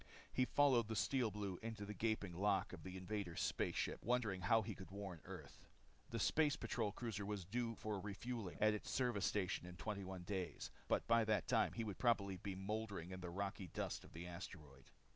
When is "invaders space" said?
2.97-3.75